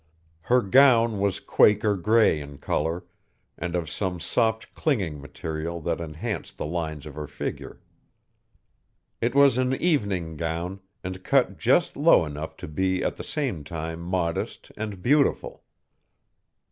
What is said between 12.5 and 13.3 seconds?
to be at the